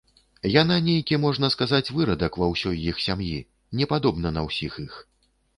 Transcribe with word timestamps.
Яна 0.61 0.77
нейкі, 0.85 1.19
можна 1.25 1.49
сказаць, 1.57 1.93
вырадак 1.99 2.39
ува 2.39 2.49
ўсёй 2.53 2.75
іх 2.93 3.05
сям'і, 3.05 3.39
не 3.83 3.89
падобна 3.93 4.35
на 4.39 4.49
ўсіх 4.51 4.83
іх. 4.87 4.99